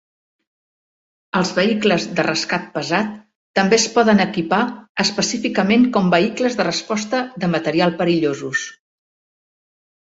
[1.39, 3.11] Els vehicles de rescat pesat
[3.61, 4.63] també es poden equipa
[5.05, 8.69] específicament com vehicles de resposta de material perillosos.